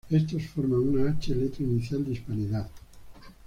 [0.09, 2.71] Estos forman una "H", letra inicial de Hispanidad.